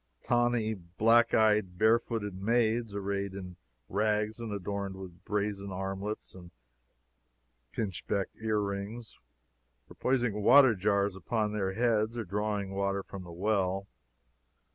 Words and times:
Tawny, 0.23 0.73
black 0.73 1.31
eyed, 1.31 1.77
barefooted 1.77 2.33
maids, 2.41 2.95
arrayed 2.95 3.35
in 3.35 3.55
rags 3.87 4.39
and 4.39 4.51
adorned 4.51 4.95
with 4.95 5.23
brazen 5.25 5.71
armlets 5.71 6.33
and 6.33 6.49
pinchbeck 7.71 8.29
ear 8.41 8.57
rings, 8.61 9.19
were 9.87 9.93
poising 9.93 10.41
water 10.41 10.73
jars 10.73 11.15
upon 11.15 11.53
their 11.53 11.73
heads, 11.73 12.17
or 12.17 12.23
drawing 12.25 12.71
water 12.71 13.03
from 13.03 13.23
the 13.25 13.31
well. 13.31 13.85